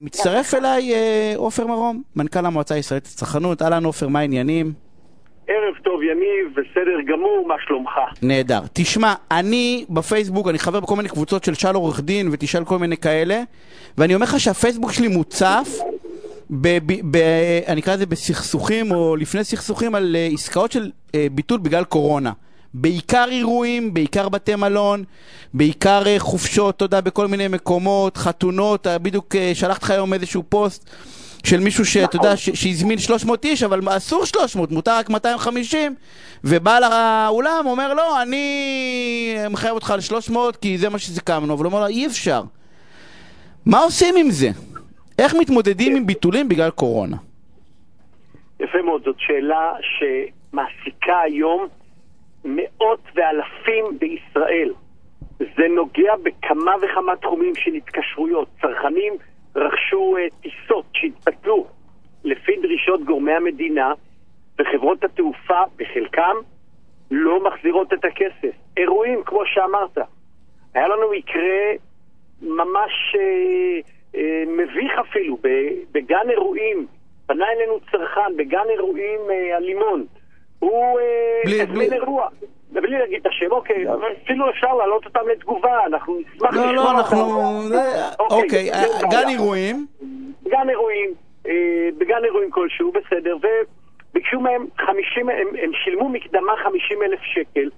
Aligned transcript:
מצטרף 0.00 0.54
אליי 0.54 0.94
אה, 0.94 1.32
עופר 1.36 1.66
מרום, 1.66 2.02
מנכ"ל 2.16 2.46
המועצה 2.46 2.74
הישראלית 2.74 3.04
לצרכנות. 3.04 3.62
אהלן 3.62 3.84
עופר, 3.84 4.08
מה 4.08 4.18
העניינים? 4.18 4.72
ערב 5.48 5.74
טוב 5.84 6.02
יניב, 6.02 6.52
בסדר 6.52 7.00
גמור, 7.06 7.44
מה 7.48 7.54
שלומך? 7.66 7.90
נהדר. 8.22 8.60
תשמע, 8.72 9.14
אני 9.30 9.84
בפייסבוק, 9.90 10.48
אני 10.48 10.58
חבר 10.58 10.80
בכל 10.80 10.96
מיני 10.96 11.08
קבוצות 11.08 11.44
של 11.44 11.54
שאל 11.54 11.74
עורך 11.74 12.00
דין 12.00 12.28
ותשאל 12.32 12.64
כל 12.64 12.78
מיני 12.78 12.96
כאלה, 12.96 13.42
ואני 13.98 14.14
אומר 14.14 14.24
לך 14.24 14.40
שהפייסבוק 14.40 14.92
שלי 14.92 15.08
מוצף, 15.08 15.68
ב, 16.50 16.68
ב, 16.86 16.92
ב, 17.10 17.18
אני 17.68 17.80
אקרא 17.80 17.94
לזה 17.94 18.06
בסכסוכים 18.06 18.90
או 18.90 19.16
לפני 19.16 19.44
סכסוכים 19.44 19.94
על 19.94 20.16
uh, 20.16 20.34
עסקאות 20.34 20.72
של 20.72 20.90
uh, 21.06 21.12
ביטול 21.32 21.58
בגלל 21.58 21.84
קורונה. 21.84 22.32
בעיקר 22.78 23.24
אירועים, 23.30 23.94
בעיקר 23.94 24.28
בתי 24.28 24.54
מלון, 24.54 25.04
בעיקר 25.54 26.02
uh, 26.02 26.18
חופשות, 26.18 26.76
אתה 26.76 26.84
יודע, 26.84 27.00
בכל 27.00 27.26
מיני 27.26 27.48
מקומות, 27.48 28.16
חתונות, 28.16 28.86
uh, 28.86 28.90
בדיוק 28.98 29.34
uh, 29.34 29.38
שלחתי 29.54 29.84
לך 29.84 29.90
היום 29.90 30.12
איזשהו 30.12 30.42
פוסט. 30.48 30.90
של 31.44 31.60
מישהו 31.60 31.84
שאתה 31.84 32.16
יודע, 32.16 32.36
שהזמין 32.36 32.98
300 32.98 33.44
איש, 33.44 33.62
אבל 33.62 33.80
אסור 33.96 34.24
300, 34.24 34.70
מותר 34.70 34.98
רק 34.98 35.10
250, 35.10 35.94
ובעל 36.44 36.84
האולם 36.84 37.62
אומר, 37.66 37.94
לא, 37.94 38.22
אני 38.22 39.36
מחייב 39.50 39.74
אותך 39.74 39.90
על 39.90 40.00
300 40.00 40.56
כי 40.56 40.78
זה 40.78 40.88
מה 40.88 40.98
שסיכמנו, 40.98 41.54
אבל 41.54 41.64
הוא 41.64 41.72
אומר 41.72 41.80
לו, 41.80 41.86
אי 41.86 42.06
אפשר. 42.06 42.42
מה 43.66 43.78
עושים 43.78 44.14
עם 44.16 44.30
זה? 44.30 44.48
איך 45.18 45.34
מתמודדים 45.34 45.96
עם 45.96 46.06
ביטולים 46.06 46.48
בגלל 46.48 46.70
קורונה? 46.70 47.16
יפה 48.60 48.82
מאוד, 48.84 49.02
זאת 49.04 49.16
שאלה 49.18 49.72
שמעסיקה 49.80 51.20
היום 51.24 51.66
מאות 52.46 53.00
ואלפים 53.14 53.98
בישראל. 53.98 54.72
זה 55.38 55.68
נוגע 55.68 56.16
בכמה 56.22 56.74
וכמה 56.82 57.16
תחומים 57.16 57.54
של 57.54 57.74
התקשרויות. 57.74 58.48
צרכנים 58.60 59.12
רכשו 59.56 60.16
uh, 60.16 60.34
טיסות 60.42 60.84
שהתפתלו 60.92 61.66
לפי 62.24 62.52
דרישות 62.62 63.04
גורמי 63.04 63.32
המדינה, 63.32 63.92
וחברות 64.58 65.04
התעופה, 65.04 65.60
בחלקם, 65.76 66.36
לא 67.10 67.44
מחזירות 67.44 67.92
את 67.92 68.04
הכסף. 68.04 68.56
אירועים, 68.76 69.22
כמו 69.24 69.40
שאמרת. 69.46 69.98
היה 70.74 70.88
לנו 70.88 71.10
מקרה 71.12 71.72
ממש 72.42 73.14
uh, 73.14 73.86
uh, 74.14 74.18
מביך 74.46 74.92
אפילו, 75.00 75.38
בגן 75.92 76.30
אירועים, 76.30 76.86
פנה 77.26 77.44
אלינו 77.56 77.80
צרכן 77.90 78.36
בגן 78.36 78.64
אירועים 78.70 79.20
uh, 79.20 79.56
הלימון. 79.56 80.06
הוא 80.58 81.00
הזמין 81.62 81.92
אירוע. 81.92 82.28
בלי 82.70 82.98
להגיד 82.98 83.20
את 83.20 83.26
השם, 83.26 83.52
אוקיי, 83.52 83.84
אפילו 84.24 84.50
אפשר 84.50 84.74
להעלות 84.74 85.04
אותם 85.04 85.28
לתגובה, 85.32 85.86
אנחנו 85.86 86.18
נשמח 86.18 86.50
לשמוע 86.50 86.66
אותם. 86.66 86.74
לא, 86.74 86.84
לא, 86.84 86.90
אנחנו... 86.90 87.50
אוקיי, 88.30 88.70
גן 89.10 89.28
אירועים. 89.28 89.86
גן 90.48 90.70
אירועים, 90.70 91.14
בגן 91.98 92.24
אירועים 92.24 92.50
כלשהו, 92.50 92.92
בסדר, 92.92 93.36
וביקשו 93.36 94.40
מהם 94.40 94.66
50, 94.78 95.28
הם 95.28 95.72
שילמו 95.84 96.08
מקדמה 96.08 96.52
50 96.64 97.02
אלף 97.02 97.20
שקל, 97.22 97.70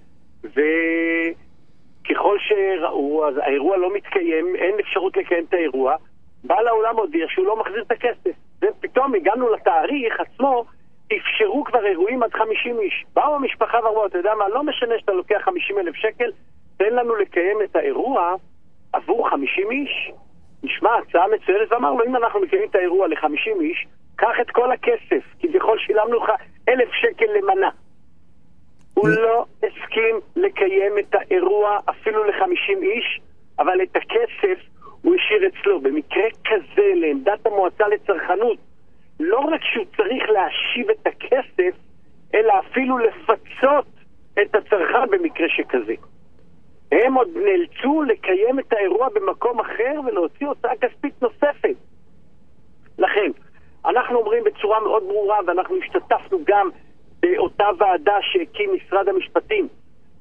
וככל 0.45 2.37
שראו, 2.39 3.29
אז 3.29 3.35
האירוע 3.37 3.77
לא 3.77 3.95
מתקיים, 3.95 4.57
אין 4.57 4.75
אפשרות 4.81 5.17
לקיים 5.17 5.45
את 5.49 5.55
האירוע, 5.55 5.97
בעל 6.45 6.69
האולם 6.69 6.97
הודיע 6.97 7.27
שהוא 7.29 7.47
לא 7.47 7.57
מחזיר 7.57 7.83
את 7.87 7.91
הכסף. 7.91 8.37
ופתאום 8.63 9.15
הגענו 9.15 9.53
לתאריך 9.53 10.21
עצמו, 10.21 10.65
אפשרו 11.17 11.65
כבר 11.65 11.87
אירועים 11.87 12.23
עד 12.23 12.33
50 12.33 12.81
איש. 12.81 13.05
באו 13.15 13.35
המשפחה 13.35 13.79
ואמרו, 13.85 14.07
אתה 14.07 14.19
יודע 14.19 14.35
מה, 14.35 14.49
לא 14.49 14.63
משנה 14.63 14.95
שאתה 14.99 15.13
לוקח 15.13 15.41
50 15.45 15.79
אלף 15.79 15.95
שקל, 15.95 16.33
תן 16.77 16.95
לנו 16.95 17.17
לקיים 17.17 17.59
את 17.65 17.77
האירוע 17.77 18.35
עבור 18.93 19.31
50 19.31 19.71
איש. 19.71 20.13
נשמע 20.63 20.91
הצעה 20.97 21.27
מצוינת, 21.29 21.73
ואמר 21.73 21.93
לו, 21.93 22.05
אם 22.05 22.17
אנחנו 22.17 22.41
מקיימים 22.41 22.69
את 22.69 22.75
האירוע 22.75 23.09
ל-50 23.09 23.61
איש, 23.61 23.87
קח 24.17 24.41
את 24.41 24.51
כל 24.51 24.73
הכסף, 24.73 25.25
כביכול 25.41 25.79
שילמנו 25.79 26.25
לך 26.25 26.31
אלף 26.69 26.89
שקל 26.93 27.27
למנה. 27.39 27.71
הוא 28.95 29.09
לא 29.09 29.45
הסכים 29.63 30.21
לקיים 30.37 30.99
את 30.99 31.15
האירוע 31.15 31.79
אפילו 31.91 32.25
ל-50 32.25 32.83
איש, 32.83 33.21
אבל 33.59 33.83
את 33.83 33.97
הכסף 33.97 34.59
הוא 35.03 35.15
השאיר 35.15 35.49
אצלו. 35.49 35.81
במקרה 35.81 36.29
כזה, 36.45 36.93
לעמדת 36.95 37.47
המועצה 37.47 37.89
לצרכנות, 37.89 38.59
לא 39.21 39.39
רק 39.39 39.61
שהוא 39.73 39.85
צריך 39.97 40.23
להשיב 40.29 40.91
את 40.91 41.07
הכסף, 41.07 41.79
אלא 42.35 42.53
אפילו 42.59 42.99
לפצות 42.99 43.87
את 44.43 44.55
הצרכן 44.55 45.11
במקרה 45.11 45.47
שכזה. 45.49 45.95
הם 46.93 47.15
עוד 47.15 47.29
נאלצו 47.35 48.03
לקיים 48.03 48.59
את 48.59 48.73
האירוע 48.73 49.09
במקום 49.15 49.61
אחר 49.61 50.01
ולהוציא 50.07 50.47
הוצאה 50.47 50.71
כספית 50.81 51.23
נוספת. 51.23 51.77
לכן, 52.99 53.31
אנחנו 53.87 54.19
אומרים 54.19 54.45
בצורה 54.45 54.81
מאוד 54.81 55.03
ברורה, 55.03 55.39
ואנחנו 55.47 55.77
השתתפנו 55.77 56.39
גם 56.47 56.71
באותה 57.21 57.67
ועדה 57.79 58.17
שהקים 58.21 58.71
משרד 58.75 59.09
המשפטים, 59.09 59.69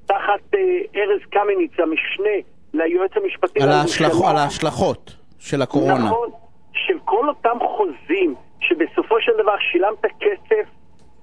תחת 0.05 0.53
אה, 0.53 0.59
ארז 0.95 1.21
קמיניץ, 1.29 1.71
המשנה 1.79 2.35
ליועץ 2.73 3.11
המשפטי 3.15 3.63
על, 3.63 3.69
ההשלח... 3.69 4.11
על 4.29 4.37
ההשלכות 4.37 5.15
של 5.39 5.61
הקורונה. 5.61 6.05
נכון, 6.05 6.29
של 6.73 6.99
כל 7.05 7.29
אותם 7.29 7.57
חוזים 7.77 8.35
שבסופו 8.67 9.21
של 9.21 9.31
דבר 9.37 9.57
שילמת 9.59 10.05
כסף, 10.19 10.67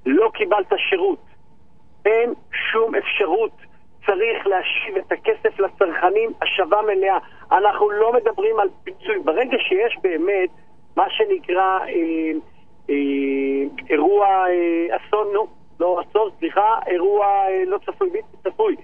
לא 0.06 0.30
קיבלת 0.34 0.72
שירות. 0.90 1.18
אין 2.06 2.34
שום 2.72 2.94
אפשרות. 2.94 3.52
צריך 4.06 4.46
להשיב 4.46 4.96
את 4.96 5.12
הכסף 5.12 5.60
לצרכנים 5.60 6.32
השבה 6.42 6.82
מלאה. 6.82 7.18
אנחנו 7.52 7.90
לא 7.90 8.12
מדברים 8.12 8.60
על 8.60 8.68
פיצוי. 8.84 9.18
ברגע 9.24 9.58
שיש 9.58 9.96
באמת 10.02 10.50
מה 10.96 11.04
שנקרא 11.10 11.78
אה, 11.78 11.86
אה, 12.90 13.84
אירוע 13.90 14.26
אה, 14.26 14.96
אסון, 14.96 15.26
נו, 15.32 15.46
לא 15.80 16.02
אסון, 16.02 16.30
סליחה, 16.38 16.78
אירוע 16.86 17.26
אה, 17.26 17.64
לא 17.66 17.78
צפוי, 17.78 18.10
בלתי 18.10 18.50
צפוי. 18.50 18.76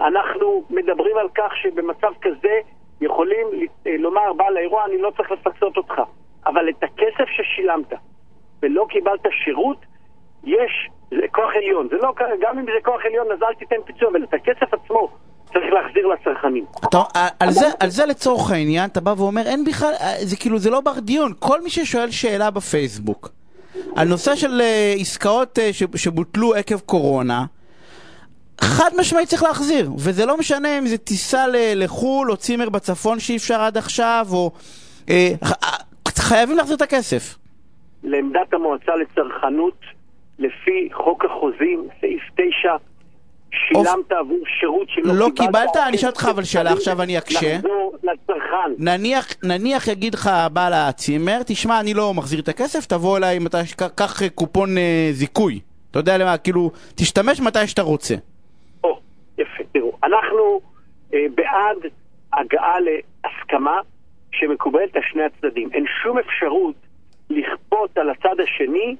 אנחנו 0.00 0.64
מדברים 0.70 1.16
על 1.16 1.28
כך 1.34 1.56
שבמצב 1.56 2.12
כזה 2.22 2.60
יכולים 3.00 3.46
אה, 3.86 3.96
לומר 3.98 4.32
בעל 4.32 4.56
האירוע, 4.56 4.84
אני 4.84 4.98
לא 4.98 5.10
צריך 5.16 5.30
לפצות 5.30 5.76
אותך. 5.76 6.02
אבל 6.46 6.68
את 6.68 6.82
הכסף 6.82 7.28
ששילמת 7.28 7.92
ולא 8.62 8.86
קיבלת 8.88 9.26
שירות, 9.44 9.78
יש, 10.44 10.90
זה 11.10 11.28
כוח 11.32 11.50
עליון. 11.56 11.88
זה 11.90 11.96
לא, 11.96 12.12
גם 12.40 12.58
אם 12.58 12.64
זה 12.64 12.80
כוח 12.84 13.00
עליון, 13.04 13.26
אז 13.32 13.42
אל 13.42 13.54
תיתן 13.54 13.76
פיצוי, 13.84 14.08
אבל 14.08 14.24
את 14.24 14.34
הכסף 14.34 14.74
עצמו 14.74 15.08
צריך 15.52 15.72
להחזיר 15.72 16.06
לצרכנים. 16.06 16.64
אתה, 16.88 17.02
על, 17.40 17.50
זה, 17.50 17.66
על 17.80 17.88
זה 17.88 18.06
לצורך 18.06 18.50
העניין, 18.50 18.90
אתה 18.90 19.00
בא 19.00 19.14
ואומר, 19.16 19.42
אין 19.46 19.64
בכלל, 19.64 19.92
זה 20.22 20.36
כאילו, 20.36 20.58
זה 20.58 20.70
לא 20.70 20.80
בר 20.80 21.00
דיון. 21.00 21.32
כל 21.38 21.62
מי 21.62 21.70
ששואל 21.70 22.10
שאלה 22.10 22.50
בפייסבוק, 22.50 23.28
על 23.96 24.08
נושא 24.08 24.36
של 24.36 24.60
uh, 24.60 25.00
עסקאות 25.00 25.58
uh, 25.58 25.72
ש, 25.72 25.82
שבוטלו 25.96 26.54
עקב 26.54 26.80
קורונה, 26.80 27.44
חד 28.60 28.90
משמעית 28.98 29.28
צריך 29.28 29.42
להחזיר, 29.42 29.90
וזה 29.98 30.26
לא 30.26 30.38
משנה 30.38 30.78
אם 30.78 30.86
זה 30.86 30.98
טיסה 30.98 31.44
לחו"ל 31.52 32.30
או 32.30 32.36
צימר 32.36 32.68
בצפון 32.68 33.20
שאי 33.20 33.36
אפשר 33.36 33.60
עד 33.60 33.76
עכשיו, 33.76 34.26
או... 34.32 34.50
אה, 36.26 36.36
חייבים 36.36 36.56
להחזיר 36.56 36.76
את 36.76 36.82
הכסף. 36.82 37.38
לעמדת 38.02 38.54
המועצה 38.54 38.92
לצרכנות, 38.96 39.80
לפי 40.38 40.88
חוק 40.92 41.24
החוזים, 41.24 41.88
סעיף 42.00 42.22
9, 42.34 42.76
שילמת 43.50 44.12
עבור 44.12 44.38
שירות 44.60 44.88
שלא 44.88 45.14
לא 45.14 45.28
קיבלת. 45.36 45.76
אני 45.88 45.96
אשאל 45.96 46.08
אותך 46.08 46.28
אבל 46.30 46.44
שאלה, 46.44 46.72
עכשיו 46.72 47.02
אני 47.02 47.18
אקשה. 47.18 47.54
לחזור 47.54 47.96
לצרכן. 48.02 48.72
נניח, 48.78 49.26
נניח 49.42 49.88
יגיד 49.88 50.14
לך 50.14 50.30
בעל 50.52 50.72
הצימר, 50.72 51.38
תשמע, 51.46 51.80
אני 51.80 51.94
לא 51.94 52.14
מחזיר 52.14 52.40
את 52.40 52.48
הכסף, 52.48 52.86
תבוא 52.86 53.18
אליי, 53.18 53.38
קח 53.96 54.22
קופון 54.34 54.78
אה, 54.78 55.08
זיכוי. 55.12 55.60
אתה 55.90 55.98
יודע 55.98 56.18
למה, 56.18 56.38
כאילו, 56.38 56.70
תשתמש 56.94 57.40
מתי 57.40 57.66
שאתה 57.66 57.82
רוצה. 57.82 58.14
או, 58.84 59.00
יפה, 59.38 59.62
תראו, 59.72 59.92
אנחנו 60.04 60.60
אה, 61.14 61.26
בעד 61.34 61.92
הגעה 62.32 62.76
להסכמה 62.80 63.80
שמקובלת 64.36 64.96
על 64.96 65.02
שני 65.02 65.22
הצדדים. 65.22 65.68
אין 65.72 65.84
שום 66.02 66.18
אפשרות 66.18 66.74
לכפות 67.30 67.98
על 67.98 68.10
הצד 68.10 68.40
השני 68.40 68.96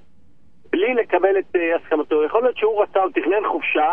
בלי 0.73 0.95
לקבל 0.95 1.39
את 1.39 1.57
uh, 1.57 1.59
הסכמתו. 1.77 2.25
יכול 2.25 2.43
להיות 2.43 2.57
שהוא 2.57 2.83
רצה 2.83 3.03
או 3.03 3.11
תכנן 3.11 3.49
חופשה 3.49 3.93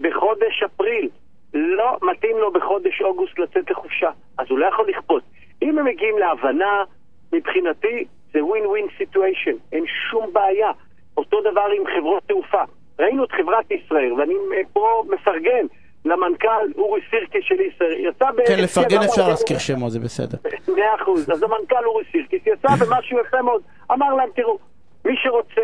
בחודש 0.00 0.62
אפריל. 0.62 1.08
לא 1.54 1.98
מתאים 2.02 2.38
לו 2.38 2.52
בחודש 2.52 3.02
אוגוסט 3.02 3.38
לצאת 3.38 3.70
לחופשה, 3.70 4.10
אז 4.38 4.46
הוא 4.50 4.58
לא 4.58 4.66
יכול 4.66 4.88
לכפות. 4.88 5.22
אם 5.62 5.78
הם 5.78 5.84
מגיעים 5.84 6.18
להבנה, 6.18 6.84
מבחינתי 7.32 8.04
זה 8.32 8.44
win 8.44 8.66
win 8.66 8.86
situation, 8.98 9.56
אין 9.72 9.84
שום 10.10 10.32
בעיה. 10.32 10.70
אותו 11.16 11.40
דבר 11.40 11.66
עם 11.78 11.82
חברות 11.96 12.22
תעופה. 12.26 12.62
ראינו 12.98 13.24
את 13.24 13.32
חברת 13.32 13.70
ישראייר, 13.70 14.12
ואני 14.12 14.34
אה, 14.34 14.60
פה 14.72 15.04
מפרגן. 15.10 15.66
למנכ"ל 16.04 16.72
אורי 16.76 17.00
סירקיס 17.10 17.44
של 17.44 17.60
ישראייר, 17.60 17.96
יצא 17.98 18.30
ב... 18.30 18.46
כן, 18.46 18.58
לפרגן 18.58 19.02
אפשר 19.02 19.28
להזכיר 19.28 19.58
שמות, 19.58 19.92
זה 19.92 20.00
בסדר. 20.00 20.38
מאה 20.68 20.94
אחוז. 21.02 21.30
אז 21.30 21.42
המנכ"ל 21.42 21.84
אורי 21.84 22.04
סירקיס 22.12 22.42
יצא 22.46 22.68
במשהו 22.68 23.18
יפה 23.20 23.42
מאוד. 23.42 23.62
אמר 23.92 24.14
להם, 24.14 24.28
תראו, 24.36 24.58
מי 25.04 25.14
שרוצה, 25.22 25.62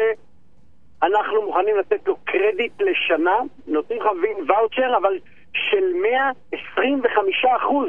אנחנו 1.03 1.43
מוכנים 1.43 1.77
לתת 1.79 2.09
לו 2.09 2.17
קרדיט 2.25 2.73
לשנה, 2.81 3.37
נותנים 3.67 4.01
לך 4.01 4.07
ואוצ'ר, 4.49 4.97
אבל 4.97 5.19
של 5.53 5.85
125 6.03 7.45
אחוז. 7.57 7.89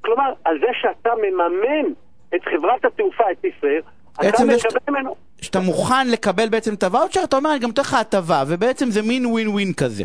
כלומר, 0.00 0.32
על 0.44 0.58
זה 0.60 0.66
שאתה 0.80 1.10
מממן 1.14 1.92
את 2.34 2.40
חברת 2.44 2.84
התעופה, 2.84 3.24
את 3.32 3.44
ישראל, 3.44 3.80
אתה 4.20 4.44
מקבל 4.44 4.80
ממנו... 4.88 5.14
שאתה 5.40 5.60
מוכן 5.60 6.08
לקבל 6.12 6.48
בעצם 6.48 6.74
את 6.74 6.82
הוואוצ'ר, 6.82 7.24
אתה 7.24 7.36
אומר, 7.36 7.50
אני 7.50 7.58
גם 7.58 7.68
נותן 7.68 7.82
לך 7.82 7.94
הטבה, 7.94 8.42
ובעצם 8.48 8.90
זה 8.90 9.02
מין 9.02 9.26
ווין 9.26 9.48
ווין 9.48 9.72
כזה. 9.72 10.04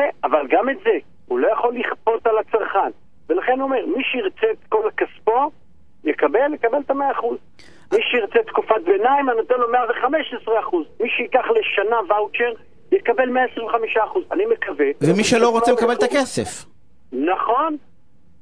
יפה, 0.00 0.26
אבל 0.28 0.46
גם 0.50 0.70
את 0.70 0.76
זה, 0.84 0.98
הוא 1.26 1.38
לא 1.38 1.48
יכול 1.52 1.74
לכפות 1.74 2.26
על 2.26 2.38
הצרכן. 2.38 2.90
ולכן 3.28 3.52
הוא 3.52 3.62
אומר, 3.62 3.86
מי 3.96 4.04
שירצה 4.04 4.46
את 4.52 4.64
כל 4.68 4.88
כספו, 4.96 5.50
יקבל, 6.04 6.54
יקבל 6.54 6.78
את 6.86 6.90
המאה 6.90 7.12
אחוז. 7.12 7.38
מי 7.92 7.98
שירצה 8.02 8.38
תקופת 8.46 8.82
ביניים, 8.84 9.30
אני 9.30 9.36
נותן 9.36 9.54
לו 9.58 9.72
115 9.72 10.60
אחוז. 10.60 10.86
מי 11.00 11.08
שייקח 11.08 11.44
לשנה 11.50 11.96
ואוצ'ר, 12.08 12.52
יקבל 12.92 13.28
125 13.28 13.96
אחוז. 13.96 14.24
אני 14.32 14.46
מקווה... 14.46 14.86
ומי 15.00 15.24
שלא 15.24 15.48
רוצה 15.48 15.72
מקבל 15.72 15.92
את 15.92 16.02
הכסף. 16.02 16.64
נכון. 17.12 17.76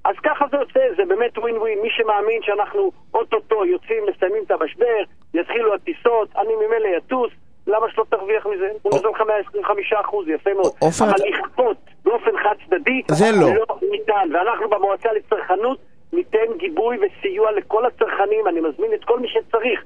אז 0.04 0.14
ככה 0.24 0.44
זה 0.50 0.56
יוצא, 0.56 0.80
זה 0.96 1.04
באמת 1.08 1.38
ווין 1.38 1.56
ווין. 1.56 1.78
מי 1.82 1.88
שמאמין 1.90 2.42
שאנחנו 2.42 2.92
אוטוטו 3.14 3.64
יוצאים, 3.64 4.02
מסיימים 4.08 4.42
את 4.46 4.50
המשבר, 4.50 5.02
יתחילו 5.34 5.74
הטיסות, 5.74 6.28
אני 6.36 6.54
ממילא 6.54 6.96
יטוס, 6.96 7.30
למה 7.68 7.86
שלא 7.90 8.04
תרוויח 8.10 8.46
מזה? 8.46 8.68
הוא 8.82 8.92
נותן 8.94 9.08
לך 9.08 9.20
125 9.20 9.92
אחוז, 9.92 10.28
יפה 10.28 10.50
מאוד. 10.54 10.72
אבל 10.82 11.14
לכפות 11.28 11.76
באופן 12.04 12.30
חד 12.42 12.54
צדדי, 12.66 13.02
זה 13.10 13.26
לא. 13.40 13.54
לא 13.54 13.78
ניתן. 13.90 14.28
ואנחנו 14.32 14.68
במועצה 14.68 15.08
לצרכנות 15.12 15.78
ניתן 16.12 16.46
גיבוי 16.56 16.98
וסיוע 16.98 17.52
לכל 17.52 17.86
הצרכנים. 17.86 18.48
אני 18.48 18.60
מזמין 18.60 18.94
את 18.94 19.04
כל 19.04 19.20
מי 19.20 19.28
שצריך 19.28 19.84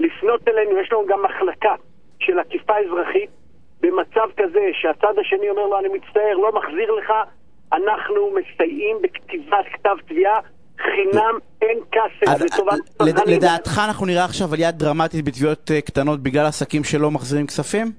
לפנות 0.00 0.48
אלינו, 0.48 0.78
יש 0.78 0.92
לנו 0.92 1.06
גם 1.06 1.22
מחלקה 1.22 1.74
של 2.18 2.38
עקיפה 2.38 2.74
אזרחית. 2.78 3.30
במצב 3.80 4.28
כזה 4.36 4.60
שהצד 4.72 5.18
השני 5.20 5.50
אומר 5.50 5.66
לו, 5.66 5.78
אני 5.78 5.88
מצטער, 5.88 6.36
לא 6.36 6.52
מחזיר 6.52 6.90
לך, 6.92 7.12
אנחנו 7.72 8.30
מסייעים 8.34 8.96
בכתיבת 9.02 9.64
כתב 9.72 9.96
תביעה 10.06 10.40
חינם, 10.80 11.34
אין 11.62 11.78
כסף 11.92 12.28
אז 12.32 12.42
לטובת 12.42 12.72
לד- 13.00 13.08
הצרכנים. 13.08 13.36
לדעתך 13.36 13.80
אנחנו 13.84 14.06
נראה 14.06 14.24
עכשיו 14.24 14.52
עלייה 14.54 14.70
דרמטית 14.70 15.24
בתביעות 15.24 15.70
אה, 15.70 15.80
קטנות 15.80 16.20
בגלל 16.22 16.46
עסקים 16.46 16.84
שלא 16.84 17.10
מחזירים 17.10 17.46
כספים? 17.46 17.92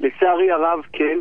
לצערי 0.00 0.50
הרב, 0.50 0.78
כן. 0.92 1.18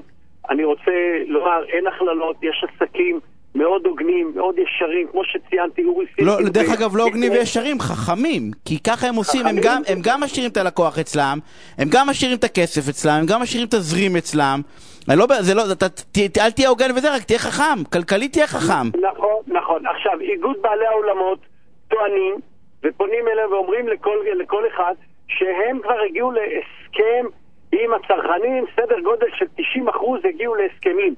אני 0.50 0.63
רוצה 0.63 0.92
לומר, 1.28 1.63
אין 1.74 1.88
הכללות, 1.88 2.36
יש 2.44 2.66
עסקים 2.75 3.19
מאוד 3.56 3.86
הוגנים, 3.86 4.31
מאוד 4.36 4.56
ישרים, 4.58 5.08
כמו 5.12 5.22
שציינתי, 5.24 5.84
אורי 5.86 6.06
לא, 6.19 6.31
סירקין. 6.31 6.50
דרך 6.50 6.69
ו- 6.69 6.74
אגב, 6.74 6.98
לא 6.98 7.04
הוגנים 7.04 7.31
וישרים, 7.31 7.80
חכמים. 7.80 8.52
כי 8.66 8.80
ככה 8.80 9.08
הם 9.08 9.16
עושים, 9.16 9.46
הם. 9.46 9.56
גם, 9.63 9.81
הם 9.88 10.00
גם 10.04 10.22
משאירים 10.24 10.52
את 10.52 10.58
הלקוח 10.58 11.00
אצלם, 11.00 11.40
הם 11.78 11.88
גם 11.92 12.08
משאירים 12.10 12.38
את 12.38 12.44
הכסף 12.44 12.90
אצלם, 12.90 13.13
הם 13.13 13.25
גם 13.25 13.42
משאירים 13.42 13.68
תזרים 13.68 14.16
אצלם. 14.18 14.62
אני 15.10 15.18
לא, 15.19 15.25
זה 15.40 15.54
לא, 15.54 15.72
אתה, 15.72 15.90
ת, 15.90 16.18
אל 16.38 16.52
תהיה 16.52 16.69
הוגן 16.69 16.92
וזה, 16.96 17.16
רק 17.16 17.24
תהיה 17.24 17.40
חכם. 17.40 17.84
כלכלית 17.94 18.31
תהיה 18.34 18.48
חכם. 18.48 18.88
נכון, 18.88 19.40
נכון. 19.51 19.88
עכשיו, 19.88 20.19
איגוד 20.19 20.62
בעלי 20.62 20.86
האולמות 20.86 21.39
טוענים 21.88 22.36
ופונים 22.83 23.27
אליהם 23.27 23.51
ואומרים 23.51 23.88
לכל, 23.88 24.18
לכל 24.36 24.68
אחד 24.68 24.95
שהם 25.27 25.80
כבר 25.83 26.00
הגיעו 26.09 26.31
להסכם 26.31 27.25
עם 27.71 27.94
הצרכנים, 27.94 28.65
סדר 28.75 29.00
גודל 29.00 29.27
של 29.33 29.45
90% 29.57 30.27
הגיעו 30.27 30.56
להסכמים. 30.56 31.15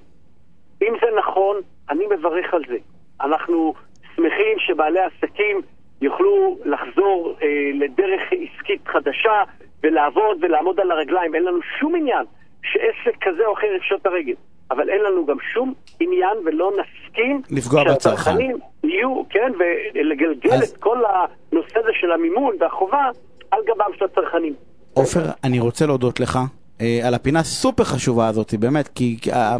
אם 0.82 0.94
זה 1.02 1.08
נכון, 1.18 1.58
אני 1.90 2.06
מברך 2.06 2.54
על 2.54 2.64
זה. 2.68 2.78
אנחנו 3.22 3.74
שמחים 4.16 4.60
שבעלי 4.60 5.00
עסקים 5.00 5.62
יוכלו 6.02 6.58
לחזור 6.66 7.36
אה, 7.42 7.48
לדרך 7.74 8.22
עסקית 8.32 8.88
חדשה 8.88 9.44
ולעבוד 9.84 10.38
ולעמוד 10.42 10.80
על 10.80 10.92
הרגליים. 10.92 11.36
אין 11.36 11.44
לנו 11.44 11.60
שום 11.80 11.96
עניין 11.96 12.26
שעסק 12.64 13.18
כזה 13.22 13.46
או 13.46 13.54
אחר 13.54 13.68
יפשוט 13.78 14.02
את 14.02 14.06
הרגל. 14.06 14.34
אבל 14.72 14.90
אין 14.90 15.02
לנו 15.02 15.26
גם 15.26 15.38
שום 15.54 15.74
עניין 16.00 16.38
ולא 16.46 16.72
נסכים 16.72 17.42
לפגוע 17.50 17.84
בצרכן. 17.84 18.38
יהיו, 18.84 19.24
כן, 19.30 19.52
ולגלגל 19.60 20.54
אז- 20.54 20.72
את 20.72 20.78
כל 20.78 20.98
הנושא 21.06 21.80
הזה 21.80 21.90
של 22.02 22.12
המימון 22.12 22.56
והחובה 22.60 23.10
על 23.52 23.60
גבם 23.68 23.98
של 23.98 24.06
הצרכנים. 24.06 24.54
עופר, 24.94 25.20
אני 25.44 25.60
רוצה 25.60 25.86
להודות 25.86 26.20
לך. 26.20 26.40
אה, 26.82 27.00
על 27.08 27.14
הפינה 27.14 27.44
סופר 27.44 27.84
חשובה 27.84 28.28
הזאת, 28.28 28.54
באמת, 28.54 28.88
כי 28.88 29.18
אה, 29.34 29.56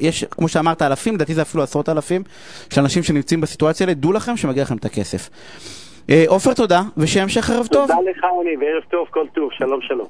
יש, 0.00 0.24
כמו 0.24 0.48
שאמרת, 0.48 0.82
אלפים, 0.82 1.14
לדעתי 1.14 1.34
זה 1.34 1.42
אפילו 1.42 1.62
עשרות 1.62 1.88
אלפים, 1.88 2.22
של 2.70 2.80
אנשים 2.80 3.02
שנמצאים 3.02 3.40
בסיטואציה 3.40 3.86
האלה, 3.86 3.94
דעו 3.94 4.12
לכם 4.12 4.36
שמגיע 4.36 4.62
לכם 4.62 4.76
את 4.76 4.84
הכסף. 4.84 5.30
אה, 6.10 6.24
עופר, 6.26 6.54
תודה, 6.54 6.80
ושיהיה 6.96 7.22
המשך 7.22 7.50
ערב 7.50 7.66
טוב. 7.66 7.86
תודה 7.86 8.10
לך, 8.10 8.24
אני, 8.42 8.56
וערב 8.56 8.82
טוב, 8.90 9.06
כל 9.10 9.26
טוב, 9.34 9.50
שלום 9.52 9.80
שלום. 9.82 10.06